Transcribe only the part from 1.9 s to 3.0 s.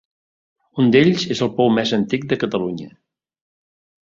antic de Catalunya.